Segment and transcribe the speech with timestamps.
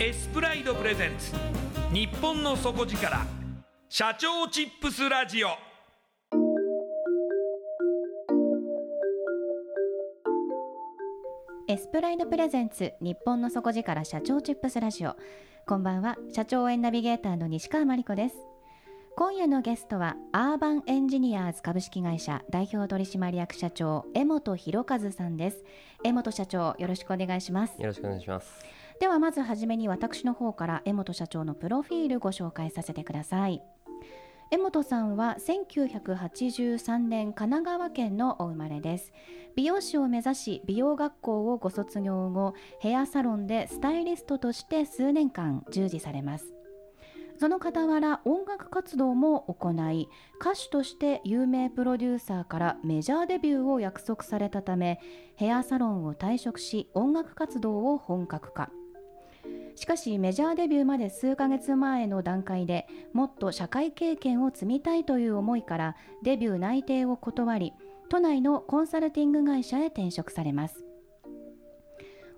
[0.00, 1.32] エスプライドプレゼンツ。
[1.92, 3.18] 日本の底力。
[3.88, 5.48] 社長チップスラジオ。
[11.66, 12.92] エスプライドプレゼンツ。
[13.00, 14.04] 日本の底力。
[14.04, 15.16] 社長チップスラジオ。
[15.66, 16.16] こんばんは。
[16.32, 18.36] 社長応援ナビゲーターの西川真理子です。
[19.16, 20.14] 今夜のゲストは。
[20.30, 22.44] アーバンエンジニアーズ株式会社。
[22.50, 25.64] 代表取締役社長江本博和さんです。
[26.04, 27.82] 江本社長よろしくお願いします。
[27.82, 33.62] よろしくお願いしますではまずはじめに私の方から江本社長のプロフィールご紹介させてください。
[34.50, 39.12] 江本さんは1983年神奈川県のお生まれです。
[39.54, 46.54] 美容師を目指し美容学校をご卒業後ヘアサロンでスタイリストとして数年間従事されます。
[47.38, 50.08] その傍ら音楽活動も行い
[50.40, 54.98] 歌手として有名プロデューサーからメジャーデビューを約束されたため
[55.36, 58.70] ヘアサロンを退職し音楽活動を本格化。
[59.74, 67.72] しかしメジャーデビューまで数ヶ月前の段階でもっと社会経験を積みたいという思いからデビュー内定を断り
[68.08, 70.84] 都内のコンサルティング会社へ転職されます。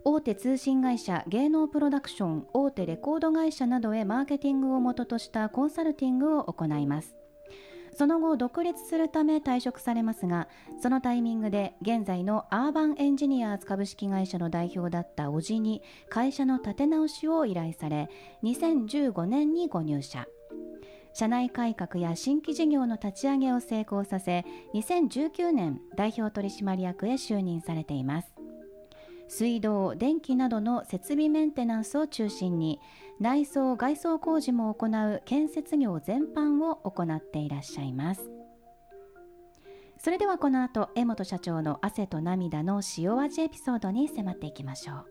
[0.03, 7.20] 大手通信会社芸能プロダクション大手レコード会社などへマーケティングを元としたコンサルティングを行います。
[8.01, 10.49] その後独立するため退職されますが
[10.81, 18.09] そのタイミングで現在のアーバンエンジニアーズ株式会社の代表だった叔父に会社の立て直しを依頼され
[18.43, 20.27] 2015年にご入社。
[21.13, 28.33] 社内改革や新規事業の立ち上げを成功させ2019年代表取締役へ就任されています。
[29.29, 32.81] 水道電気などの設備メンテナンスを中心に
[33.21, 38.31] 内装外装工事も行う建設業全般を行っていらっしゃいます。
[39.99, 45.10] それではこの後江本社長の汗と涙の塩味エピソードに迫っていきましょう。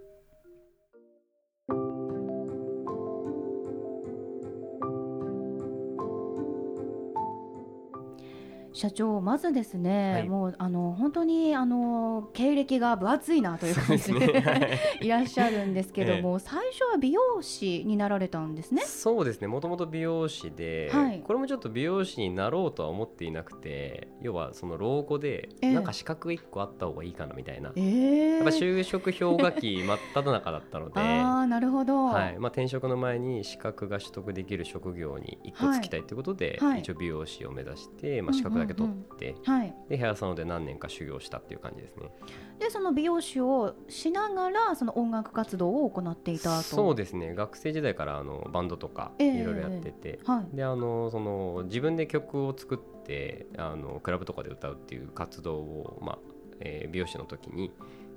[8.79, 18.83] 社長まずですね、はい、もうあの本当にあの経歴が分厚いなという感じで、ねはい、 いらっしゃるんですけども、ええ、最初は美容師になられたんですね。
[18.83, 19.48] そうですね。
[19.48, 27.74] もともと美容師で、はい、これもちょっと美容師になろうとは思っていなくて、要はその老後で、なんか資格一個あった方がいいかなみたいな。
[27.75, 32.06] えー、やっぱ就職氷河期真っ只中だったので、 ああなるほど。
[32.06, 32.39] はい。
[32.39, 42.12] まあ転職の前に資格が取得できる職業に一個つきたいということで、一応美容師を目指して、まあ資格だけ取って、うんはい、でヘアサロンで何年か修行したっていう感じですね。
[42.60, 46.63] でその美容師をしながらその音楽活動を行っていたと。
[46.63, 47.33] そうですね。
[47.33, 56.19] 学生時代からあのバンドとかいろいろやってて、えーはい、であのその自分で曲を作ってあのクラブとかで歌うっていう活動を、まあ
[56.60, 57.71] えー、美容師の時に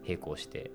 [0.05, 0.73] 並行して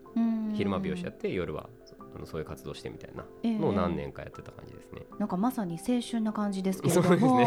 [0.54, 1.70] 昼間美容師やって夜は
[2.16, 3.26] あのそういう活動してみたいな。
[3.44, 7.40] のを何年かやってた感じですね、えー、なんかまさに青春な感じですけれども。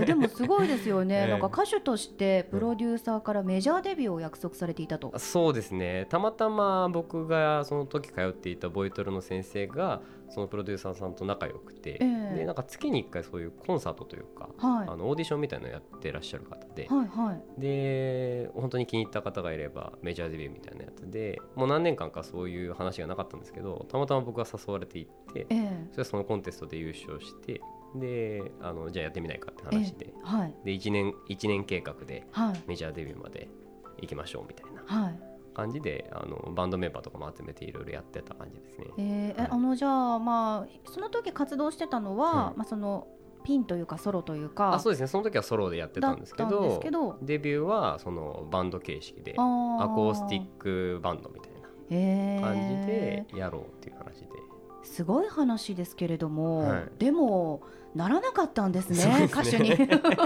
[0.00, 6.06] で,、でもすごいですよね、えー、なんか歌手としてプロデューサーからメジャーデビューを約束されていたと、そうですね。
[6.10, 27.60] たまたま僕がその時通っていたボイトルの先生がそのプロデューサーさんと仲良くて、えー、でなんか月に1回そういうコンサートというか、はい、あのオーディションみたいなのやってらっしゃる方で、はいはい、で本当に気に入った方がいればメジャーデビューみたいなやつでもう何年間かそういう話がなかったんですけどたまたま僕が誘われていって、えー、それそのコンテストで優勝して
[27.94, 32.26] であのじゃあやってみないかって話で,、はい、で1年 ,1 年計画で
[32.66, 33.48] メジャーデビューまで
[34.00, 34.82] 行きましょうみたいな。
[34.84, 38.86] はい感じであのバンドメンバーとかも集めていろいろやってた感じですね。
[38.96, 43.08] えー、はい、あのじゃあまあその時活動してたのは、まあその
[43.42, 45.08] ピンというかソロというかあそうですね。
[45.08, 49.34] その時はソロでやってたんですけどデビューはそのバンド形式でア
[49.88, 51.52] コースティックバンドみたい
[52.40, 54.28] な感じでやろうっていう話で。
[54.84, 57.62] すごい話ですけれども、はい、でも
[57.98, 59.74] ならなかったんですね、ね、歌手に。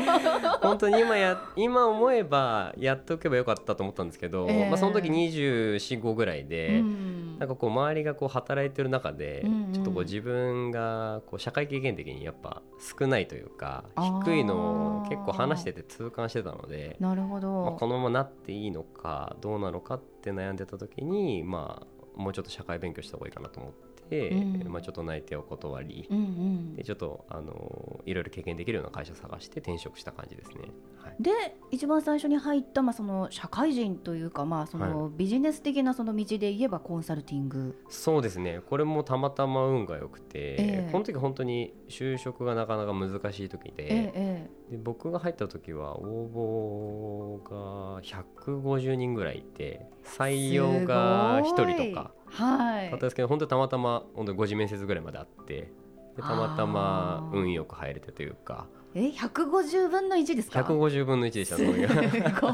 [0.61, 23.92] 本当に今や今思えばやっておけばよかったと思ったんですけど、えー、まあ、その時245ぐらいで、うん、なんかこう周りがこう働いてる中で、うんうん、ちょっとこう自分がこう社会経験的にやっぱ少ないというか低いのを結構話してて痛感してたのでなるほど、まあ、このままなっていいのかどうなのかって悩んでた時にまあもうちょっと社会勉強した方がいいかなと思って。
[24.13, 30.57] て、うん、まあ、ちょっと内定を断り、うんうん、でちょっとあのいろいろ経験できるような会社探して転職した感じですね。
[30.99, 31.31] はい、で
[31.71, 38.61] 一番最初に入った、まあ、その社会人というか、まあ、そのビジネス的なその道で言えばコンサルティング、そうですね。
[38.69, 47.51] これもたまたま運が良くて、えー、この時本当に就職がなかなか難しい時でえー、で僕が入った時は応募
[47.97, 52.13] が150人ぐらいいて採用が1人とか。
[52.33, 55.73] はい、だったんですけど本当たまたま本当5次面接ぐらいまであって
[56.17, 58.67] でたまたま運よく入れてというか。
[58.95, 61.57] え150分の1ですか150分の1でした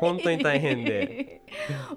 [0.00, 1.42] 本当に大変で。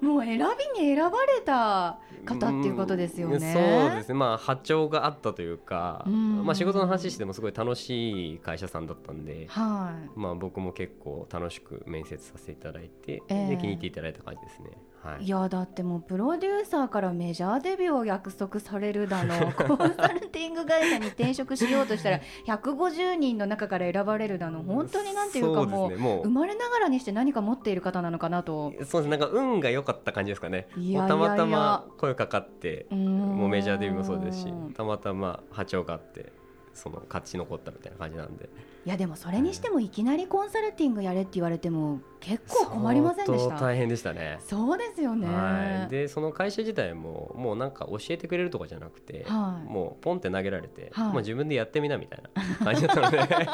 [0.00, 0.38] もう選
[0.76, 4.14] びに選ばれた方っていうことですよね、そうですね。
[4.14, 10.18] まあ波長があったというか、まあ、仕事の話してもすごい楽しい会社さんだったんで、はい。
[10.18, 14.70] まあ、僕も結構楽しく面接させていただいて、えー、で気に入っていただいた感じですね。
[15.04, 24.62] はい、いやだってもうプロデューサーからメジャーデビューを約束されるだの コンサルティング会社に転職しようとしたら 150人の中から選ばれるだの。
[24.62, 28.72] 本当になんていうかもう、生まれながらにして何か持っている方なのかなと。
[28.84, 30.68] そうですなんか運が良かった感じですかね。
[31.06, 36.32] たまたま声かかってもうメジャーデビューもそうですしたまたま波長があって
[36.74, 38.48] その勝ち残ったみたいな感じなんで。
[38.86, 43.58] いやでもそれにしてもいきなりコンサルティングやれって言われても結構困りませんでした？
[43.58, 44.38] 大変でしたね。
[44.46, 53.48] そうですよね、はい、でその会社自体ももうなんか教えてくれるとかじゃなくて、はい、もうポンって投げられて、はい、もう自分でやってみなみたいな感じだったので。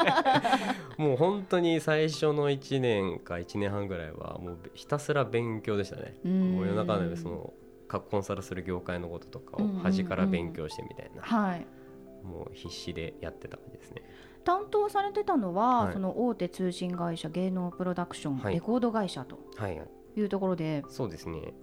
[0.97, 6.15] もう本当に最初の1年か1年半ぐらいはもうひたすら勉強でしたね。
[6.23, 7.53] もう夜中でその
[7.87, 11.65] コンサルする業界のこととかを端から勉強してみたいな、はい
[12.23, 14.03] もう必死でやってた感じですね。
[14.43, 19.37] 担当されてたのは、はい、その大手通信会社芸能プロダクション、はい、レコード会社と
[20.15, 20.21] い。
[20.21, 21.53] うところで、そうですね。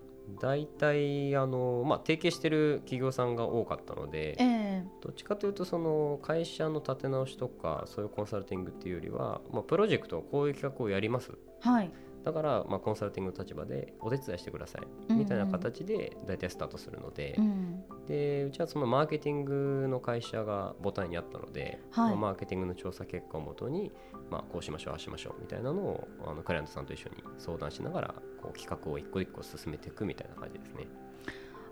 [0.40, 11.90] 大体あの、まあ、提携してる企業さんが多かったので、えー、どっちかというとその会社の立て直しとかそういうコンサルティングっていうよりは、まあ、プロジェクトこういう企画をやります、はい、
[12.24, 17.84] だから、まあ、コンサルティングの立場でお手伝いしてくださいみたいな形で大体スタートするのでうん。
[17.90, 23.92] うん、でうちはそのマーケティングの会社が母体にあったので、はい、まあ、マーケティングの調査結果をもとに、
[24.30, 30.86] まあ、こうしましょうああしましょうみたいなのをあのクライアントさんと一緒に相談しながらこう企画を一個一個進めていくみたいな感じですね。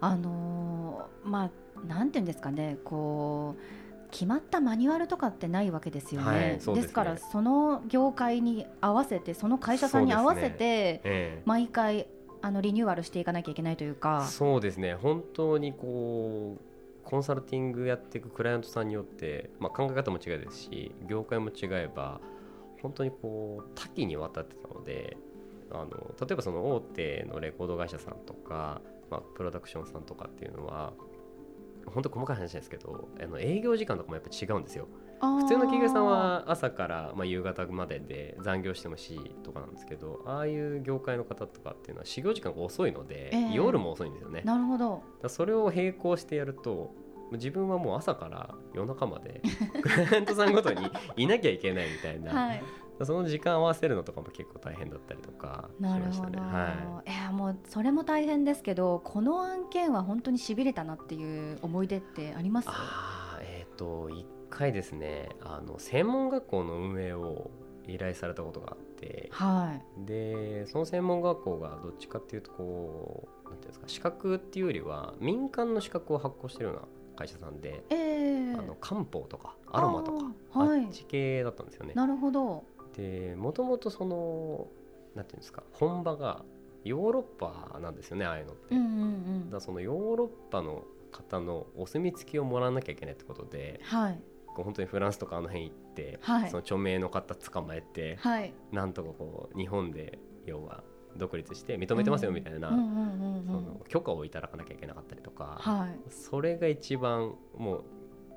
[0.01, 6.27] あのー、まあなんていうんですかねこう決まったマニュアルとかってないわけですよね。
[6.27, 6.83] はい、ですね。
[6.89, 12.09] からその業界に合わせてその会社さんに合わせて、毎回
[12.43, 14.27] あのリニューアルしていかなきゃいけないというか。
[14.27, 14.95] そうですね。
[14.95, 22.21] 本当にこうコンサルティングやっていくクライアントさんによって、まあ、考え方も違いですし業界も違えば
[22.83, 25.17] 本当にこう多岐にわたってたので
[25.71, 25.89] あの
[26.21, 30.93] 例えばその大手のレコード会社さんとか、まあ、プロダクションさんとかっていうのは
[31.87, 34.89] 本当細かい話ですけどあの営業時間とかもやっぱ違うんですよ。
[35.21, 44.43] 普通の企業さんは朝からまあ夕方までで残業してもしとかなんですけどああいう業界の方とかっていうのは始業時間が遅いので、えー、夜も遅いんですよね。
[44.45, 46.95] なるほどそれを並行してやると
[47.33, 49.41] 自分はもう朝から夜中まで
[49.83, 52.63] クライアントさんごとにいなきゃいけないみたいな、はい、
[53.05, 56.39] その時間合わせるのとかも結構大変だったりとかしましたね。
[56.39, 62.69] はい、いやもうそれも大変ですけどこの案件は本当にしびれたなっていう思い出ってあります？
[62.71, 67.51] あえっ、ー、と一回ですねあの専門学校の運営を
[67.87, 76.83] 依頼されたことがあって、はい、でその専門学校がどっちかっていうとこうなんていうんですか資格っていうよりは民間の資格を発行してるような
[77.17, 80.25] 会社さんで、えー、あの漢方とかアロマとか
[80.55, 81.95] あ,、はい、っち系だったんですよね。
[81.95, 82.65] なるほど
[82.97, 84.69] でもともとその
[85.15, 86.45] なんていうんですか本場が
[86.85, 88.75] ヨーロッパなんですよねああいうのって。
[88.75, 88.87] うんうんう
[89.47, 100.85] ん、だそのヨーロッパの方のお墨付きをもらわなきゃいけないってことで、はい、こう本当にフランスとかあの辺行って、はい、その著名の方捕まえて、はい、なんとかこう日本で要は
[101.17, 102.71] 独立して認めてますよみたいな
[103.89, 107.85] 許可をいただかなきゃいけなかったりとか、はい、それが一番もう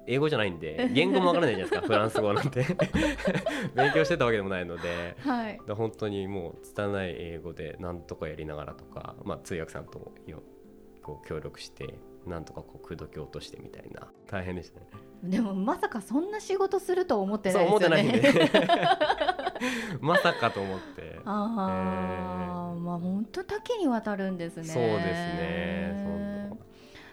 [0.09, 2.65] 英語じゃないんで 言語もわからないじゃないですかフランス語なんて。
[3.75, 10.11] 勉強してたわけでもないので、はい、本当にもう拙い英語でなんとかやりながらとか、まあ、通訳さんと
[11.03, 11.93] こう協力して
[12.25, 14.07] なんとかこう口説き落としてみたいな。
[14.27, 14.87] 大変でしたね。
[15.23, 17.89] でもまさかそんな仕事すると思ってないですよね。
[17.89, 18.89] 思ってないんで。
[20.01, 21.19] まさかと思って。
[21.25, 24.63] ああ、えー、まあ本当多岐にわたるんですね。
[24.63, 26.38] そうですね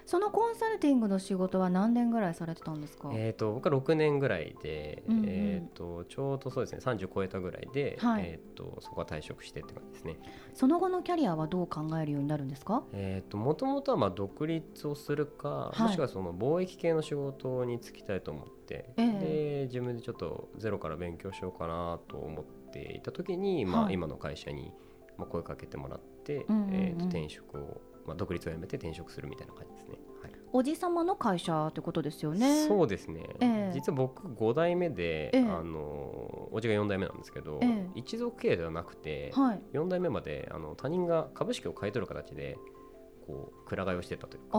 [0.06, 3.10] そのコンサルティングの仕事は何年ぐらいされてたんですか？
[3.12, 10.16] えっ、と僕は6年ぐらいで、うんうん、えっ、とちょうどそうですね30超えたぐらいで、はい、えっ、とそこは退職してって感じですね。
[10.54, 12.84] その後のキャリアはどう考えるようになるんですか？
[12.92, 24.72] えっ、ともともとはまあ独立をするか、はい、もしくはその貿易系の仕事に就きたいと思って、えー、で自分でちょっとゼロから勉強しようかなと思っていた時に、まあ、今の会社に
[25.18, 29.98] まあ声かけてもらって、えー、と転職をまあ、独立をやめて転職するみたいな感じですね。
[30.52, 32.66] おじ様の会社ってことですよね。
[32.66, 33.26] そうですね。
[33.40, 42.56] えー、実は僕5代目で、えー、あのおじが4代目なんですけど、えー、一族経営ではなくて、はい、4代目まであの他人が株式を買い取る形で
[43.26, 44.58] こうくら替えをしてたというか。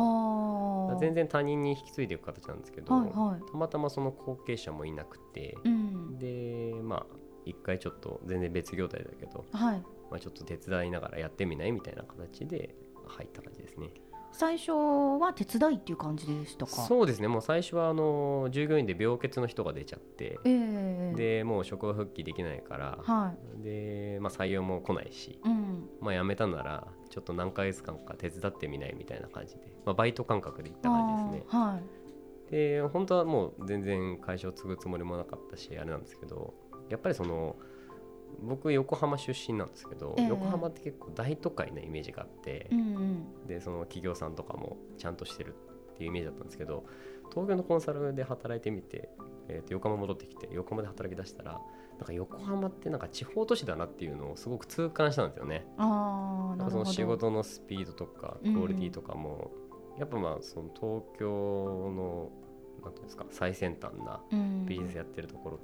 [0.99, 7.05] 全然他人に引き継いでいく形なんですけど、はいはい、たまたまその後継者もいなくて、うん、でまあ
[7.45, 12.75] 一回ちょっと全然別業態だけど、はい、まあ、ちょっと手伝いながらやってみないみたいな形で
[13.09, 13.89] 入った感じですね。
[14.33, 16.71] 最初は手伝いっていう感じでしたか？
[16.71, 17.27] そうですね。
[17.27, 31.59] もう最初はあの従業員で病欠の人が出ちゃって、えー、でもう職場復帰できないから、はい、で、まあ、採用も来ないし、うん、まあ、辞めたならちょっと何ヶ月間か手伝ってみないみたいな感じで、まあ、バイト感覚で行った感じですね。
[31.59, 31.79] は
[32.49, 36.53] い、で本当はもう全然会社を継ぐつもりもなかったしあれなんですけど
[36.89, 37.55] やっぱりその
[38.41, 42.83] 僕横浜出身なんですけど、えー、横浜って結構大都会なイメージがあって、うんう
[43.43, 45.55] ん、でその企業さんとかもちゃんとしてる
[45.93, 46.85] っていうイメージだったんですけど
[47.31, 49.09] 東京のコンサルで働いてみて、
[49.47, 51.59] えー、と横浜戻ってきて横浜で働きだしたら
[51.97, 55.65] なんか横浜ってなんか地方都市だなっていうのをすごく痛感したんですよね。
[55.77, 59.49] あなんかその仕事のスピードとかクオリティとかも、
[59.95, 62.29] うん、やっぱまあその東京の
[62.83, 64.21] なんていうんですか最先端な
[64.65, 65.59] ビジネスやってるところ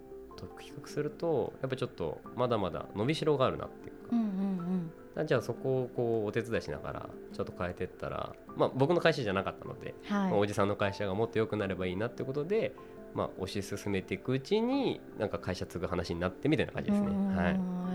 [0.47, 12.73] と比較するとやっぱりちょっとまだまだ伸びしろがあるなっていうか、うんうんうん、じゃあそこをこうお手伝いしながらちょっと変えていったら、まあ、僕の会社じゃなかったので、はい、まあ、おじさんの会社がもっと良くなればいいなってことで
[13.13, 17.07] まあ、推し進めていくうちになんか会社継ぐ話になってみたいな感じですね。
[17.35, 17.49] は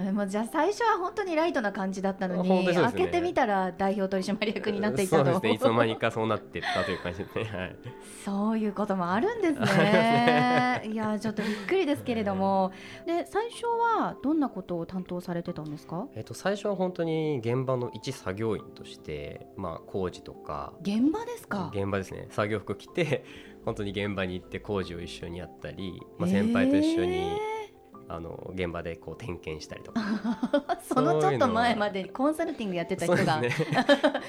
[0.08, 5.25] い、もうじゃあ最初は本当にライトな感じだったのに、ね、開けてみたら代表取締役になっていたと。
[5.25, 5.52] そうですね。
[5.54, 7.44] いつの間にかそうなっていったという感じですね。
[7.52, 7.76] はい。
[8.25, 10.82] そういうこともあるんですね。
[10.92, 12.72] いやちょっとびっくりですけれども、
[13.06, 16.06] で最初はどんなことを担当されてたんですか？
[16.14, 21.70] えっ、と最初は本当に現場の一作業員としてまあ工事とか現場ですか？
[21.75, 22.28] 現場ですね。
[22.30, 23.25] 作業服着て
[23.65, 30.00] 本当に現場に行って工事を一緒にやったり、まあ、先輩と一緒に、えー、あの現場でこう点検したりとか。
[30.83, 33.50] そのちょっと前までコンサルティングやってた人が、 ね、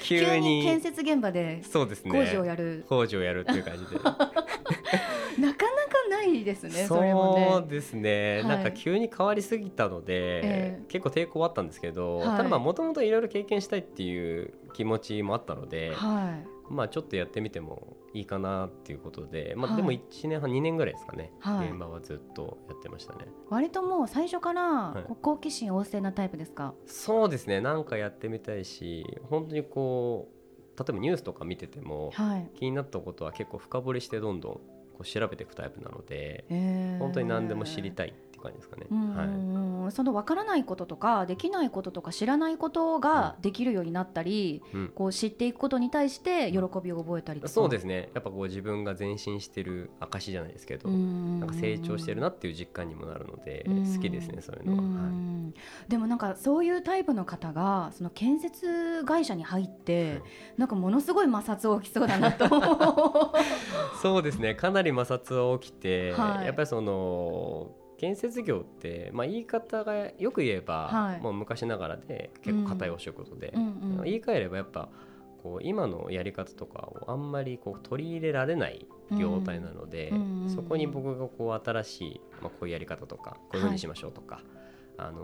[0.02, 0.62] 急に。
[0.62, 1.86] 建設現場で工
[2.24, 3.96] 事をやる、ね、工事をやるっていう感じで。
[5.40, 23.26] なかなかないですねそうですね、はい、なんか急に変わりすぎたので、えー、結構抵抗あったんですけど、はい、ただまあもともといろいろ経験したいっていう気持ちもあったので、はいまあ、ちょっとやってみてもいいかなっていうことで、まあ、でも1年半、2年ぐらいですかね、はい、現場はずっとやってましたね。
[23.48, 27.60] 割ともう最初から好奇心旺盛なタイプですか、はい、そうですね。
[27.60, 34.60] なんかやってみたいし本当にこう例えばニュースとか見てても、はい、気になったことは結構深掘りしてどんどんこ
[35.00, 36.44] う調べていくタイプなので、
[37.00, 38.14] 本当に何でも知りたい
[38.48, 38.86] いいう感じですかね。
[38.90, 47.52] はい、その分からないこととかできないこととか知らないことができるようになったり、うん、こう知っていくことに対して喜びを覚えたりとか。
[47.52, 48.10] そうですね。
[48.14, 60.22] やっぱこう自分が前進してる証じゃないですけどなんか成長してるなっていう実感にもなるので好きですねそういうのは、はい、でもなんかそういうタイプの方がその建設会社に入って、はい、
[60.58, 62.48] なんかものすごい摩擦起きそうだなと。
[64.02, 64.54] そうですね。
[64.54, 73.62] かなり摩擦は起きて、はい、やっぱりその建設業って、まあ、言い方がよく言えば、はい、もう昔ながらで結構硬いお仕事で、うん。
[73.62, 74.88] うんうん、言い換えればやっぱ
[75.42, 84.44] こう今のやり方とかをあんまりこう取り入れられない業態なので、うんうん、そこに僕がこう新しい、まあ、こういうやり方とかこういうふうにしましょうとか、はい、
[84.96, 85.20] あの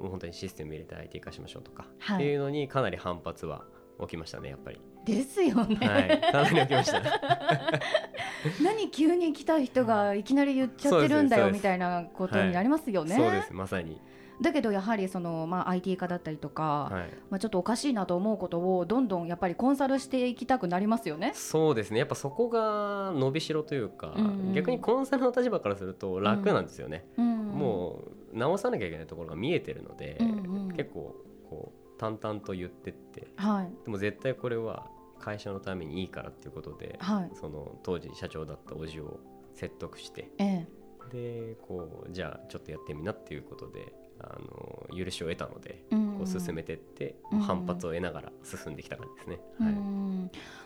[0.00, 3.64] 本当にシステム入れて IT 化しましょうとか、はい、っていうのにかなり反発は
[4.00, 4.80] 起きましたねやっぱり。
[5.04, 5.76] ですよね。
[5.76, 7.02] はい、かなり起きました、
[8.62, 13.16] 何急に来た人がいきなり言っちゃってるんだよみたいなことになりますよね。
[13.16, 14.00] そうですまさに。
[14.40, 21.32] だけどやはりその、まあ、IT 化だったりとか、はい、まあ、ちょっとおかしいなと思うことをどんどんやっぱりコンサルしていきたくなりますよね。
[21.34, 27.04] そうですねやっぱそこが伸びしろというか、うんうん、逆にコンサルの立場からすると楽なんですよね。
[27.16, 31.16] うんうん、もう直さなきゃいけないところが見えてるので、うんうん、結構
[31.50, 34.86] こう淡々と言ってって、はい、でも絶対これは
[35.18, 39.20] 会社のためにいいからっていうことで、はい、その当時社長だったおじを
[39.54, 40.68] 説得して、ええ、
[41.08, 47.14] でこうじゃあちょっとやってみなっていうことであの許しを得たので、うんこう進めてって、
[47.46, 49.74] 反発を得ながら進んできた感じですね、はい、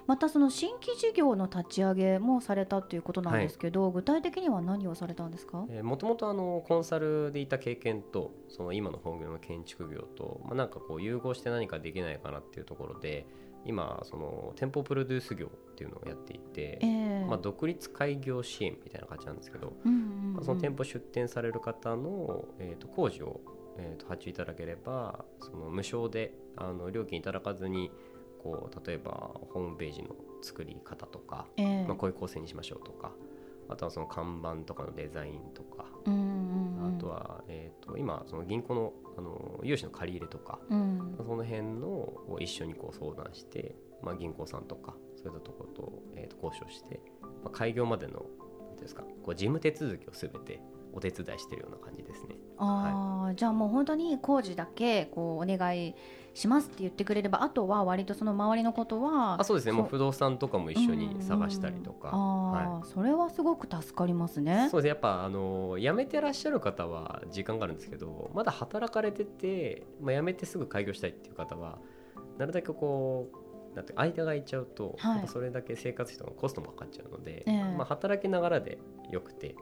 [0.06, 5.66] またその新規事業の立ち上げもされたということなんですけど、はい、具体的には何をされたんですか？
[5.82, 6.34] もともと
[6.66, 13.26] コンサルでいた経験とその今の本業の建築業と、まあ、なんかこう融合して何かできないかなっていうところで
[13.64, 23.40] 今その店舗プロデュース業っていうのをやっていて、えー、まあ、独立開業支援みたいな感じなんですけど、うんうんうん、まあ、その店舗出店される方の、えー、と工事を、
[23.78, 27.90] えー、と発注いただければその無償であの料金いただかずに
[28.42, 30.10] こう例えばホームページの
[30.42, 33.12] 作り方とか、えー、まあ、こういう構成にしましょうとか
[33.68, 48.24] あとはその看板とかのデザインとか、うんうんうん、あとは、えー、と今その銀行のあの融資の借り入れとか、うん、その辺のを一緒にこう相談して、まあ、銀行さんとかそういったところと,、えー、と交渉して、まあ、開業までの
[48.80, 50.60] ですかこう事務手続きをすべて
[50.92, 52.36] お手伝いしているような感じですね。
[52.58, 55.94] あはい、じゃあもう本当に工事だけこうお願い
[56.34, 59.72] しますって言ってくれればあとは割とその周りのことはあそうですね。
[59.72, 64.68] もう不動産とかも一緒に探したりとか、はい、それはすごく助かりますね。
[64.70, 64.88] そうですね。
[64.90, 71.78] やっぱあの辞めてらっしゃる方は時間があるんですけどまだ働かれてて、まあ、辞めてすぐ開業したいっていう方は
[72.38, 73.42] なるだけこう
[73.74, 78.78] だって間が空いちゃうと、はい、それだけ生活費とかコストもかかっちゃうので、えー、まあ、働きながらで
[79.10, 79.54] よくて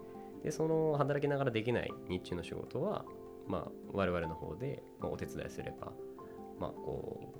[0.43, 3.05] でその働きながらできない日中の仕事は、
[3.47, 5.93] まあ、我々の方で、まあ、お手伝いすれば
[6.59, 7.33] まあこ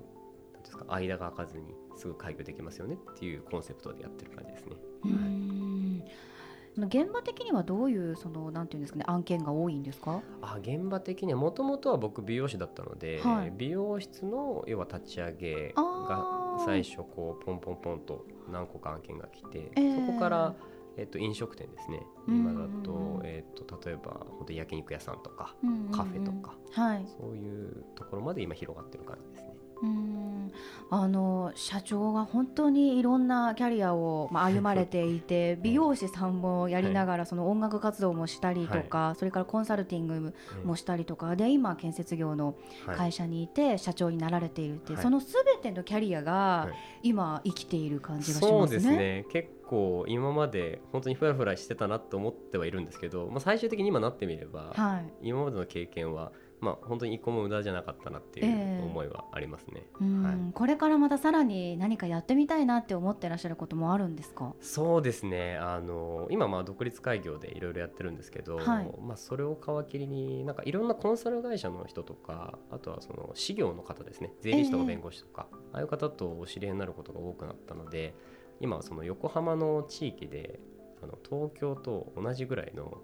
[0.51, 4.75] うなんですか間が空かずにすぐ開業できますよねっていうコンセプトでやってる感じですね。
[5.03, 10.21] はい、現場的にはどういうそのなんていうんですかね案件が多いんですか？
[10.41, 20.55] あ現場的にはもともとは僕美容師だったので、はい、美容室の要は立ち上げが最初こうポンポンポンと何個か案件が来て、えー、そこから
[20.97, 22.01] えっと、飲食店ですね。
[22.27, 25.55] 今だと,、えっと例えば本当焼肉屋さんとか、
[25.91, 29.55] カフェとか、はい、そういうところまで今広がってる感じですね。
[29.81, 30.51] うん。
[30.93, 40.33] あの社長が本当にいろんなキャリアを、まあ、歩まれていて美容師さんもやりながらその音楽活動もしたりとか、はい、それからコンサルティング
[40.65, 46.67] もしたりとか、で今建設業の会社にいて社長になられているって、はい、そのすべてのキャリアが
[47.03, 48.57] 今生きている感じがしますね。
[48.57, 49.25] そうですね。
[49.31, 64.53] 結構今まで本当にふらふらしてたなと思ってはいるんですけど、まあ、最終的に今なってみれば、はい、今までの経験はまあ、本当に一個も無駄じゃなかったなっていう思いはありますね、えー、はい、これからまたさらに何かやってみたいなって思ってらっしゃることもあるんですか？
[64.61, 65.57] そうですね。
[65.57, 74.31] あの今まあ独立開業でいろいろやってるんですけど、はい、まあ、それを皮切りになんかいろんなコンサル会社の人とかあとはその事業の方ですね。
[74.41, 78.13] 税理士とか弁護士とか、えー、ああいう方とお知り合いになることが多くなったので
[78.59, 80.59] 今その横浜の地域で
[81.01, 82.99] あの東京と同じぐらいの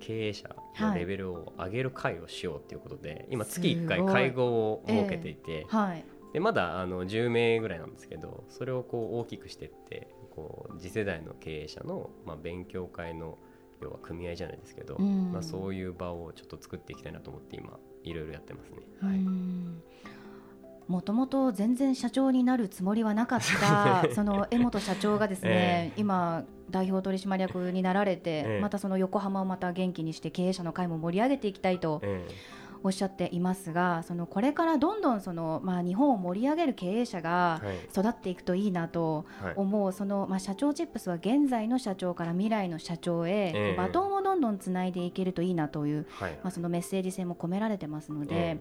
[0.00, 13.38] 経営者のレベルを上げる会をしようということで、はい、今月1回会合を設けていて、えーはい、でまだあの10名ぐらいなんですけどそれをこう大きくしていってこう次世代の経営者の、まあ、勉強会の
[13.80, 18.78] 要は組合じゃないですけど、うん、まあ、そういう場をちょっと作っていきたいなと思って今いろいろやってますね。
[19.00, 19.18] はい
[20.88, 32.00] もともと全然社長になるつもりはなかった その江本社長がですね、えー、今代表取締役になられて、ええ、またその横浜をまた元気にして経営者の会も盛り上げていきたいと。
[32.02, 32.26] え
[32.82, 48.58] おっしゃっていますがそのこれからどんどんその、まあ、日本を盛り上げる経営者が育っていくといいなと思う、はい、そのまあ、社長チップスは現在の社長から未来の社長へ、えー、バトンをどんどんつないでいけるといいなという、はい、まあ、そのメッセージ性も込められてますので。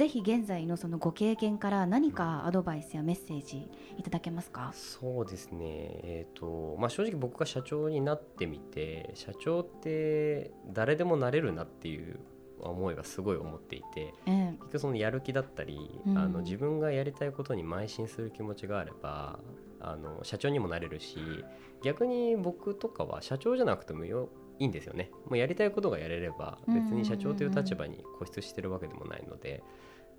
[0.00, 4.70] えーぜひ現在のそのご経験から何かアドバイスやメッセージいただけますか？
[4.74, 12.18] そうですね、えーとまあ、正直僕が社長になってみて社長って誰でもなれるなっていう
[12.60, 19.38] 思いがすごい思っていて、えー、結局そのやる気だったり、うん、あの自分がやりたいことに邁進する気持ちがあれば
[19.80, 21.18] あの社長にもなれるし
[21.82, 25.10] 逆に僕とかは社長じゃなくてもよいいんですよね。
[25.26, 29.64] もうやりたいことがやれれば別に社長という立場に固執してるわけでもないので、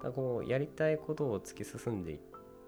[0.02, 2.20] だこうやりたいことを突き進んで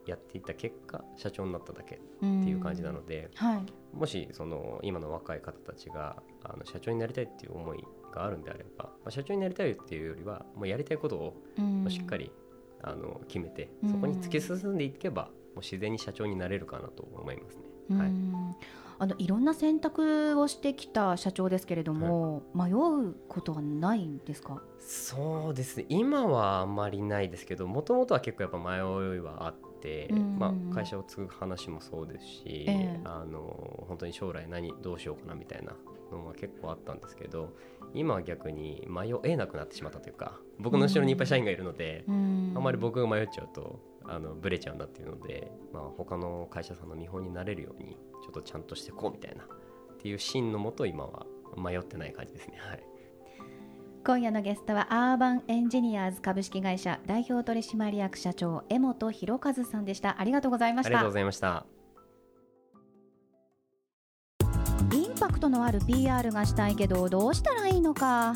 [0.06, 7.84] やっていった結果社長になっただけっていう感じなので、はい、もしその今の若い方たちがあの社長になりたいっていう思い
[8.14, 11.36] があるんであれば、まあ、社長になりたいっていうよりはもうやりたいことを
[11.90, 12.32] しっかり
[12.84, 17.98] あの決めてそこに突き進んでいけばもう自然に社長になれるかなと思いますね。
[17.98, 24.62] はいあのいろんな選択をしてきた社長ですけれども、はい、迷うことはないんですか？
[24.80, 25.86] そうですね。
[25.90, 28.78] 今はあんまりないですけどもともとは結構やっぱ迷
[29.18, 35.74] いはあって、まあ、会社を継ぐ話もそうですし、えー、あの本当に将来何どうしようかなみたいな
[36.12, 37.56] のは結構あったんですけど
[37.94, 49.48] 今は逆に迷えなくなってしまったというか僕の後ろにいっぱい社員がいるので、あんまり僕が迷っちゃうとあのブレちゃうんだっていうので、まあ、他の会社さんの見本になれるようにちょっとちゃんとしてこうみたいなっ
[49.98, 51.26] ていうシーンのもと今は
[51.58, 52.58] 迷ってない感じですね。
[52.58, 52.84] はい。
[54.06, 60.20] 今夜のゲストはアーバンエンジニアーズ株式会社代表取締役社長江本博和さんでした。
[60.20, 60.90] ありがとうございました。
[60.90, 61.66] ありがとうございました。
[64.92, 68.36] インパクトのある PR がしたいけどどうしたらいいのか